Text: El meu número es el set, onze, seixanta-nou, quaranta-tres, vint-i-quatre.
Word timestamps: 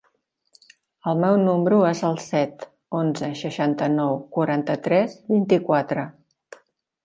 El 1.11 1.19
meu 1.23 1.37
número 1.41 1.81
es 1.89 2.01
el 2.09 2.17
set, 2.23 2.65
onze, 3.01 3.31
seixanta-nou, 3.43 4.19
quaranta-tres, 4.39 5.17
vint-i-quatre. 5.37 6.11